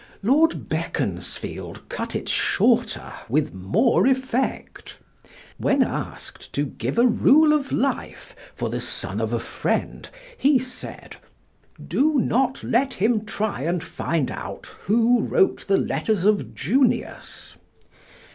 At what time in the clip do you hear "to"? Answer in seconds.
6.53-6.65